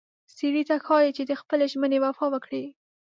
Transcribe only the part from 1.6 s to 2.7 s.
ژمنې وفا وکړي.